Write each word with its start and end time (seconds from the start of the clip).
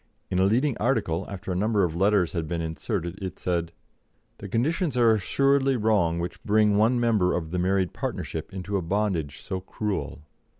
In 0.31 0.39
a 0.39 0.45
leading 0.45 0.75
article, 0.79 1.27
after 1.29 1.51
a 1.51 1.55
number 1.55 1.83
of 1.83 1.95
letters 1.95 2.31
had 2.31 2.47
been 2.47 2.59
inserted, 2.59 3.21
it 3.21 3.37
said: 3.37 3.71
"The 4.39 4.49
conditions 4.49 4.97
are 4.97 5.13
assuredly 5.13 5.75
wrong 5.77 6.17
which 6.17 6.43
bring 6.43 6.75
one 6.75 6.99
member 6.99 7.35
of 7.35 7.51
the 7.51 7.59
married 7.59 7.93
partnership 7.93 8.51
into 8.51 8.77
a 8.77 8.81
bondage 8.81 9.41
so 9.41 9.59
cruel. 9.59 10.23